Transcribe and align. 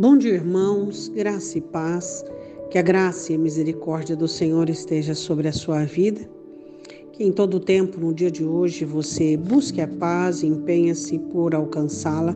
Bom 0.00 0.16
dia, 0.16 0.32
irmãos, 0.32 1.08
graça 1.08 1.58
e 1.58 1.60
paz. 1.60 2.24
Que 2.70 2.78
a 2.78 2.82
graça 2.82 3.32
e 3.32 3.36
a 3.36 3.38
misericórdia 3.38 4.16
do 4.16 4.26
Senhor 4.26 4.70
esteja 4.70 5.14
sobre 5.14 5.46
a 5.46 5.52
sua 5.52 5.84
vida. 5.84 6.22
Que 7.12 7.22
em 7.22 7.30
todo 7.30 7.60
tempo, 7.60 8.00
no 8.00 8.14
dia 8.14 8.30
de 8.30 8.42
hoje, 8.42 8.86
você 8.86 9.36
busque 9.36 9.78
a 9.78 9.86
paz 9.86 10.42
e 10.42 10.46
empenhe-se 10.46 11.18
por 11.18 11.54
alcançá-la, 11.54 12.34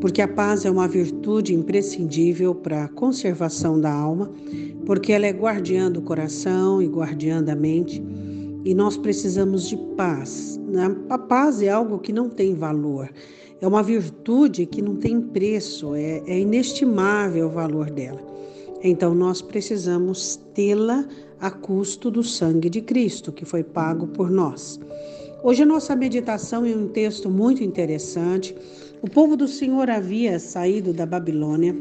porque 0.00 0.22
a 0.22 0.28
paz 0.28 0.64
é 0.64 0.70
uma 0.70 0.86
virtude 0.86 1.52
imprescindível 1.52 2.54
para 2.54 2.84
a 2.84 2.88
conservação 2.88 3.80
da 3.80 3.92
alma, 3.92 4.30
porque 4.86 5.12
ela 5.12 5.26
é 5.26 5.32
guardiã 5.32 5.90
do 5.90 6.00
coração 6.00 6.80
e 6.80 6.86
guardiã 6.86 7.42
da 7.42 7.56
mente. 7.56 8.00
E 8.64 8.74
nós 8.74 8.96
precisamos 8.96 9.68
de 9.68 9.76
paz. 9.96 10.58
Né? 10.66 10.96
A 11.10 11.18
paz 11.18 11.60
é 11.60 11.68
algo 11.68 11.98
que 11.98 12.12
não 12.12 12.28
tem 12.28 12.54
valor 12.54 13.10
é 13.64 13.66
uma 13.66 13.82
virtude 13.82 14.66
que 14.66 14.82
não 14.82 14.96
tem 14.96 15.20
preço, 15.20 15.94
é, 15.94 16.22
é 16.26 16.38
inestimável 16.38 17.46
o 17.46 17.50
valor 17.50 17.88
dela. 17.88 18.20
Então 18.82 19.14
nós 19.14 19.40
precisamos 19.40 20.38
tê-la 20.52 21.06
a 21.40 21.50
custo 21.50 22.10
do 22.10 22.22
sangue 22.22 22.68
de 22.68 22.82
Cristo, 22.82 23.32
que 23.32 23.46
foi 23.46 23.64
pago 23.64 24.06
por 24.08 24.30
nós. 24.30 24.78
Hoje 25.42 25.62
a 25.62 25.66
nossa 25.66 25.96
meditação 25.96 26.66
é 26.66 26.76
um 26.76 26.88
texto 26.88 27.30
muito 27.30 27.64
interessante. 27.64 28.54
O 29.00 29.08
povo 29.08 29.34
do 29.34 29.48
Senhor 29.48 29.88
havia 29.88 30.38
saído 30.38 30.92
da 30.92 31.06
Babilônia 31.06 31.74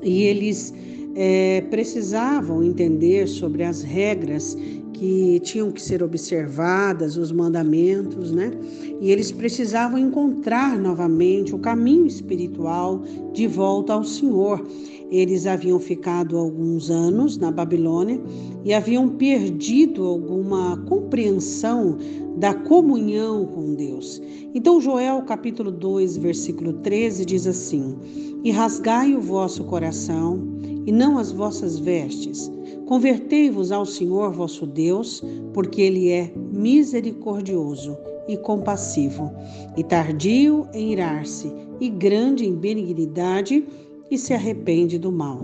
e 0.00 0.22
eles 0.22 0.72
é, 1.14 1.60
precisavam 1.70 2.62
entender 2.62 3.28
sobre 3.28 3.62
as 3.62 3.82
regras 3.82 4.56
que 4.94 5.40
tinham 5.40 5.70
que 5.70 5.82
ser 5.82 6.02
observadas, 6.02 7.16
os 7.16 7.32
mandamentos, 7.32 8.30
né? 8.30 8.52
E 9.00 9.10
eles 9.10 9.32
precisavam 9.32 9.98
encontrar 9.98 10.78
novamente 10.78 11.54
o 11.54 11.58
caminho 11.58 12.06
espiritual 12.06 13.02
de 13.32 13.46
volta 13.46 13.92
ao 13.92 14.04
Senhor. 14.04 14.64
Eles 15.10 15.46
haviam 15.46 15.78
ficado 15.78 16.38
alguns 16.38 16.90
anos 16.90 17.36
na 17.36 17.50
Babilônia 17.50 18.20
e 18.64 18.72
haviam 18.72 19.08
perdido 19.08 20.06
alguma 20.06 20.76
compreensão 20.88 21.98
da 22.36 22.54
comunhão 22.54 23.46
com 23.46 23.74
Deus. 23.74 24.22
Então, 24.54 24.80
Joel 24.80 25.22
capítulo 25.22 25.70
2, 25.70 26.16
versículo 26.16 26.72
13 26.74 27.24
diz 27.24 27.46
assim: 27.46 27.96
E 28.42 28.50
rasgai 28.50 29.14
o 29.14 29.20
vosso 29.20 29.64
coração 29.64 30.54
e 30.86 30.92
não 30.92 31.18
as 31.18 31.32
vossas 31.32 31.78
vestes 31.78 32.50
Convertei-vos 32.86 33.72
ao 33.72 33.86
Senhor 33.86 34.30
vosso 34.30 34.66
Deus, 34.66 35.22
porque 35.54 35.80
Ele 35.80 36.10
é 36.10 36.30
misericordioso 36.36 37.96
e 38.28 38.36
compassivo, 38.36 39.32
e 39.74 39.82
tardio 39.82 40.66
em 40.74 40.92
irar-se, 40.92 41.50
e 41.80 41.88
grande 41.88 42.46
em 42.46 42.54
benignidade, 42.54 43.64
e 44.10 44.18
se 44.18 44.34
arrepende 44.34 44.98
do 44.98 45.10
mal. 45.10 45.40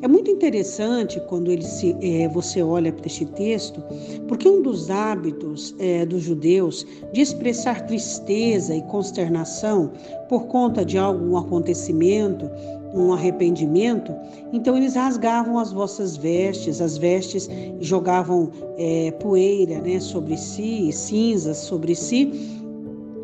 É 0.00 0.08
muito 0.08 0.30
interessante 0.30 1.20
quando 1.28 1.52
ele 1.52 1.62
se, 1.62 1.94
é, 2.00 2.26
você 2.28 2.62
olha 2.62 2.90
para 2.90 3.06
este 3.06 3.26
texto, 3.26 3.82
porque 4.26 4.48
um 4.48 4.62
dos 4.62 4.90
hábitos 4.90 5.74
é, 5.78 6.06
dos 6.06 6.22
judeus 6.22 6.86
de 7.12 7.20
expressar 7.20 7.86
tristeza 7.86 8.74
e 8.74 8.80
consternação 8.84 9.92
por 10.30 10.46
conta 10.46 10.82
de 10.82 10.96
algum 10.96 11.36
acontecimento 11.36 12.50
um 12.92 13.12
arrependimento, 13.12 14.12
então 14.52 14.76
eles 14.76 14.94
rasgavam 14.94 15.58
as 15.58 15.72
vossas 15.72 16.16
vestes, 16.16 16.80
as 16.80 16.96
vestes 16.96 17.48
jogavam 17.80 18.50
é, 18.76 19.10
poeira 19.12 19.80
né, 19.80 20.00
sobre 20.00 20.36
si, 20.36 20.90
cinzas 20.92 21.58
sobre 21.58 21.94
si. 21.94 22.30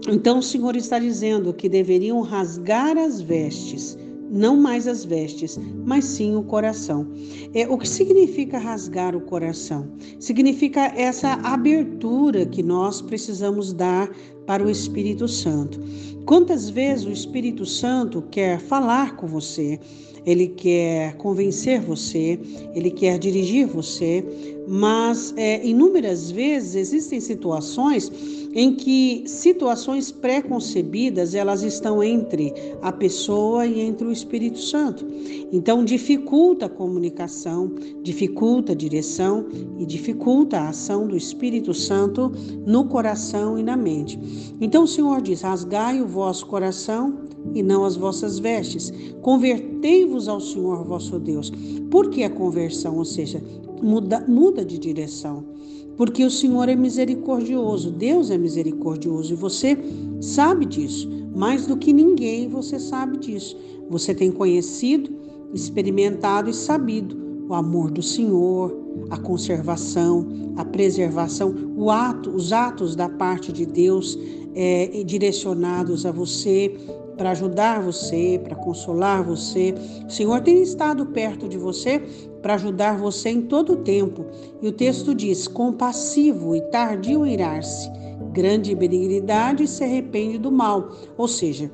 Então 0.09 0.39
o 0.39 0.43
Senhor 0.43 0.77
está 0.77 0.99
dizendo 0.99 1.53
que 1.53 1.69
deveriam 1.69 2.21
rasgar 2.21 2.97
as 2.97 3.21
vestes, 3.21 3.99
não 4.31 4.57
mais 4.57 4.87
as 4.87 5.05
vestes, 5.05 5.59
mas 5.85 6.05
sim 6.05 6.37
o 6.37 6.43
coração. 6.43 7.07
É, 7.55 7.67
o 7.69 7.77
que 7.77 7.89
significa 7.89 8.59
rasgar 8.59 9.17
o 9.17 9.21
coração? 9.21 9.89
Significa 10.21 10.93
essa 10.97 11.33
abertura 11.43 12.47
que 12.47 12.63
nós 12.63 13.01
precisamos 13.01 13.73
dar 13.73 14.11
para 14.47 14.65
o 14.65 14.71
Espírito 14.71 15.27
Santo. 15.27 15.81
Quantas 16.25 16.69
vezes 16.69 17.05
o 17.05 17.13
Espírito 17.13 17.65
Santo 17.65 18.23
quer 18.31 18.59
falar 18.59 19.17
com 19.17 19.27
você, 19.27 19.79
ele 20.27 20.49
quer 20.49 21.17
convencer 21.19 21.81
você, 21.81 22.39
ele 22.75 22.91
quer 22.91 23.17
dirigir 23.17 23.69
você, 23.69 24.25
mas 24.67 25.33
é, 25.37 25.65
inúmeras 25.65 26.33
vezes 26.33 26.75
existem 26.75 27.21
situações 27.21 28.11
em 28.53 28.75
que 28.75 29.23
situações 29.27 30.11
pré-concebidas 30.11 31.35
elas 31.35 31.63
estão 31.63 32.03
entre 32.03 32.53
a 32.81 32.91
pessoa 32.91 33.67
e 33.67 33.81
entre 33.81 34.07
o 34.07 34.11
Espírito 34.11 34.59
Santo. 34.59 35.07
Então 35.53 35.85
dificulta 35.85 36.67
a 36.67 36.69
comunicação, 36.71 37.71
dificulta 38.03 38.73
a 38.73 38.75
direção 38.75 39.47
e 39.79 39.87
dificulta 39.87 40.59
a 40.59 40.71
ação 40.71 41.07
do 41.07 41.17
Espírito 41.17 41.73
Santo 41.73 42.33
no 42.67 42.87
coração 42.87 43.59
e 43.59 43.63
na 43.63 43.77
mente. 43.77 44.19
Então 44.61 44.85
o 44.85 44.89
Senhor 44.89 45.21
diz: 45.21 45.43
rasgai 45.43 46.01
o 46.01 46.07
vosso 46.07 46.47
coração 46.47 47.19
e 47.55 47.63
não 47.63 47.85
as 47.85 47.97
vossas 47.97 48.39
vestes. 48.39 48.93
Convertei-vos 49.23 50.29
ao 50.29 50.41
Senhor 50.41 50.85
vosso 50.85 51.19
Deus. 51.19 51.53
Por 51.91 52.11
que 52.11 52.23
a 52.23 52.31
conversão? 52.31 52.97
Ou 52.97 53.05
seja, 53.05 53.43
muda, 53.83 54.25
muda 54.27 54.65
de 54.65 54.79
direção 54.79 55.57
porque 55.97 56.25
o 56.25 56.31
Senhor 56.31 56.69
é 56.69 56.77
misericordioso, 56.77 57.91
Deus 57.91 58.31
é 58.31 58.37
misericordioso 58.37 59.33
e 59.33 59.37
você 59.37 59.79
sabe 60.21 60.67
disso. 60.67 61.09
Mais 61.35 61.67
do 61.67 61.77
que 61.77 61.93
ninguém 61.93 62.49
você 62.49 62.79
sabe 62.79 63.19
disso. 63.19 63.57
Você 63.89 64.15
tem 64.15 64.31
conhecido, 64.31 65.11
experimentado 65.55 66.51
e 66.51 66.55
sabido 66.55 67.26
o 67.49 67.55
amor 67.55 67.91
do 67.91 68.03
Senhor, 68.03 68.75
a 69.11 69.17
conservação, 69.17 70.27
a 70.57 70.65
preservação, 70.65 71.55
ato, 71.91 72.31
os 72.31 72.53
atos 72.53 72.97
da 72.97 73.09
parte 73.09 73.53
de 73.53 73.65
Deus 73.65 74.19
é, 74.55 75.03
direcionados 75.05 76.05
a 76.07 76.11
você, 76.13 76.75
para 77.17 77.31
ajudar 77.31 77.81
você, 77.81 78.41
para 78.43 78.55
consolar 78.55 79.23
você. 79.23 79.75
O 80.07 80.11
Senhor 80.11 80.41
tem 80.41 80.63
estado 80.63 81.07
perto 81.07 81.49
de 81.49 81.57
você 81.57 82.03
para 82.43 82.55
ajudar 82.55 82.99
você 82.99 83.31
em 83.31 83.43
todo 83.43 83.73
o 83.73 83.77
tempo. 83.77 84.27
E 84.61 84.69
o 84.69 84.73
texto 84.73 85.15
diz: 85.15 85.49
compassivo 85.49 86.55
e 86.55 86.61
tardio 86.63 87.27
irar-se, 87.27 87.91
grande 88.33 88.75
benignidade 88.75 89.67
se 89.67 89.83
arrepende 89.83 90.39
do 90.39 90.53
mal. 90.53 90.91
Ou 91.17 91.27
seja, 91.27 91.71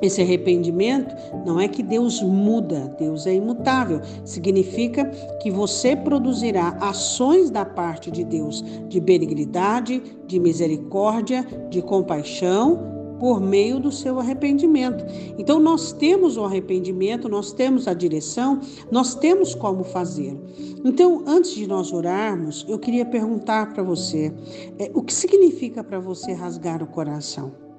esse 0.00 0.20
arrependimento 0.20 1.14
não 1.44 1.60
é 1.60 1.68
que 1.68 1.82
Deus 1.82 2.22
muda, 2.22 2.94
Deus 2.98 3.26
é 3.26 3.34
imutável. 3.34 4.00
Significa 4.24 5.04
que 5.40 5.50
você 5.50 5.94
produzirá 5.94 6.76
ações 6.80 7.50
da 7.50 7.64
parte 7.64 8.10
de 8.10 8.24
Deus 8.24 8.64
de 8.88 9.00
benignidade, 9.00 10.02
de 10.26 10.40
misericórdia, 10.40 11.46
de 11.70 11.82
compaixão 11.82 12.92
por 13.22 13.40
meio 13.40 13.78
do 13.78 13.92
seu 13.92 14.18
arrependimento. 14.18 15.04
Então, 15.38 15.60
nós 15.60 15.92
temos 15.92 16.36
o 16.36 16.42
arrependimento, 16.42 17.28
nós 17.28 17.52
temos 17.52 17.86
a 17.86 17.94
direção, 17.94 18.58
nós 18.90 19.14
temos 19.14 19.54
como 19.54 19.84
fazê-lo. 19.84 20.42
Então, 20.84 21.22
antes 21.24 21.54
de 21.54 21.64
nós 21.68 21.92
orarmos, 21.92 22.66
eu 22.68 22.80
queria 22.80 23.04
perguntar 23.04 23.72
para 23.72 23.82
você: 23.84 24.34
é, 24.76 24.90
o 24.92 25.02
que 25.02 25.14
significa 25.14 25.84
para 25.84 26.00
você 26.00 26.32
rasgar 26.32 26.82
o 26.82 26.86
coração? 26.88 27.71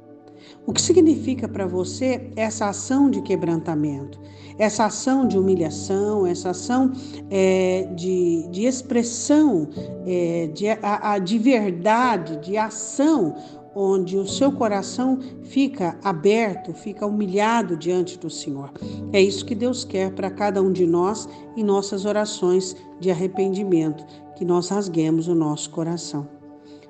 O 0.66 0.74
que 0.74 0.82
significa 0.82 1.48
para 1.48 1.68
você 1.68 2.32
essa 2.36 2.70
ação 2.70 3.10
de 3.10 3.22
quebrantamento, 3.22 4.20
essa 4.58 4.86
ação 4.86 5.28
de 5.28 5.38
humilhação, 5.38 6.26
essa 6.26 6.52
ação 6.52 6.92
é, 7.30 7.90
de, 7.96 8.48
de 8.50 8.66
expressão 8.66 9.68
é, 10.06 10.50
de, 10.54 10.70
a, 10.70 11.14
a, 11.14 11.20
de 11.20 11.38
verdade, 11.38 12.38
de 12.38 12.58
ação, 12.58 13.36
onde 13.76 14.18
o 14.18 14.28
seu 14.28 14.52
coração 14.52 15.20
fica 15.42 15.98
aberto, 16.04 16.74
fica 16.74 17.06
humilhado 17.06 17.76
diante 17.76 18.18
do 18.20 18.30
Senhor. 18.30 18.72
É 19.12 19.20
isso 19.20 19.46
que 19.46 19.56
Deus 19.56 19.84
quer 19.84 20.12
para 20.12 20.30
cada 20.30 20.62
um 20.62 20.72
de 20.72 20.86
nós 20.86 21.28
em 21.58 21.64
nossas 21.64 22.06
orações 22.06 22.76
de 23.00 23.10
arrependimento, 23.10 24.06
que 24.36 24.46
nós 24.46 24.70
rasguemos 24.70 25.28
o 25.28 25.36
nosso 25.36 25.70
coração. 25.72 26.28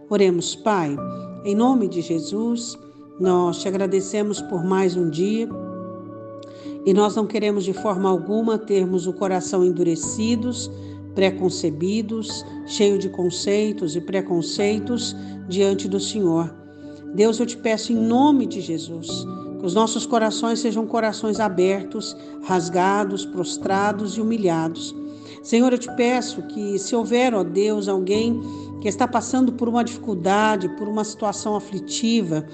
Oremos, 0.09 0.55
Pai, 0.55 0.95
em 1.45 1.55
nome 1.55 1.87
de 1.87 2.01
Jesus, 2.01 2.77
nós 3.19 3.61
te 3.61 3.67
agradecemos 3.67 4.41
por 4.41 4.63
mais 4.63 4.95
um 4.95 5.09
dia. 5.09 5.47
E 6.85 6.93
nós 6.93 7.15
não 7.15 7.25
queremos 7.25 7.63
de 7.63 7.73
forma 7.73 8.09
alguma 8.09 8.57
termos 8.57 9.07
o 9.07 9.13
coração 9.13 9.63
endurecidos, 9.63 10.69
preconcebidos, 11.15 12.45
cheio 12.65 12.97
de 12.97 13.09
conceitos 13.09 13.95
e 13.95 14.01
preconceitos 14.01 15.15
diante 15.47 15.87
do 15.87 15.99
Senhor. 15.99 16.53
Deus, 17.13 17.39
eu 17.39 17.45
te 17.45 17.55
peço 17.55 17.93
em 17.93 17.95
nome 17.95 18.47
de 18.47 18.59
Jesus, 18.59 19.07
que 19.59 19.65
os 19.65 19.73
nossos 19.73 20.05
corações 20.05 20.59
sejam 20.59 20.87
corações 20.87 21.39
abertos, 21.39 22.17
rasgados, 22.43 23.25
prostrados 23.25 24.17
e 24.17 24.21
humilhados. 24.21 24.95
Senhor, 25.43 25.71
eu 25.71 25.77
te 25.77 25.93
peço 25.95 26.41
que, 26.43 26.79
se 26.79 26.95
houver, 26.95 27.33
ó 27.33 27.43
Deus, 27.43 27.87
alguém 27.87 28.41
que 28.83 28.89
está 28.89 29.07
passando 29.07 29.53
por 29.53 29.69
uma 29.69 29.81
dificuldade, 29.81 30.67
por 30.75 30.89
uma 30.89 31.05
situação 31.05 31.55
aflitiva, 31.55 32.45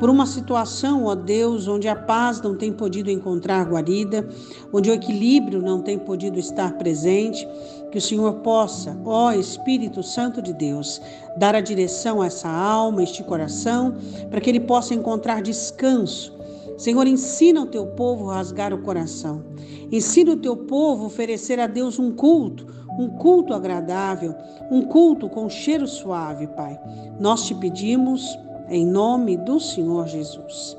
por 0.00 0.08
uma 0.08 0.24
situação, 0.24 1.04
ó 1.04 1.14
Deus, 1.14 1.68
onde 1.68 1.86
a 1.86 1.94
paz 1.94 2.40
não 2.40 2.56
tem 2.56 2.72
podido 2.72 3.10
encontrar 3.10 3.68
guarida, 3.68 4.26
onde 4.72 4.88
o 4.88 4.94
equilíbrio 4.94 5.60
não 5.60 5.82
tem 5.82 5.98
podido 5.98 6.38
estar 6.38 6.78
presente, 6.78 7.46
que 7.92 7.98
o 7.98 8.00
Senhor 8.00 8.32
possa, 8.36 8.98
ó 9.04 9.32
Espírito 9.32 10.02
Santo 10.02 10.40
de 10.40 10.54
Deus, 10.54 11.02
dar 11.36 11.54
a 11.54 11.60
direção 11.60 12.22
a 12.22 12.28
essa 12.28 12.48
alma, 12.48 13.02
a 13.02 13.04
este 13.04 13.22
coração, 13.22 13.94
para 14.30 14.40
que 14.40 14.48
ele 14.48 14.60
possa 14.60 14.94
encontrar 14.94 15.42
descanso. 15.42 16.32
Senhor, 16.78 17.06
ensina 17.06 17.60
o 17.60 17.66
teu 17.66 17.88
povo 17.88 18.30
a 18.30 18.36
rasgar 18.36 18.72
o 18.72 18.78
coração. 18.78 19.44
Ensina 19.92 20.32
o 20.32 20.36
teu 20.36 20.56
povo 20.56 21.04
a 21.04 21.06
oferecer 21.08 21.60
a 21.60 21.66
Deus 21.66 21.98
um 21.98 22.10
culto, 22.10 22.66
um 22.98 23.08
culto 23.08 23.52
agradável, 23.52 24.34
um 24.70 24.82
culto 24.82 25.28
com 25.28 25.48
cheiro 25.48 25.86
suave, 25.86 26.46
Pai. 26.48 26.78
Nós 27.18 27.44
te 27.44 27.54
pedimos 27.54 28.38
em 28.68 28.86
nome 28.86 29.36
do 29.36 29.60
Senhor 29.60 30.06
Jesus. 30.06 30.76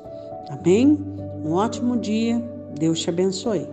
Amém? 0.48 0.98
Um 1.44 1.52
ótimo 1.52 1.96
dia. 1.96 2.42
Deus 2.78 3.00
te 3.00 3.10
abençoe. 3.10 3.68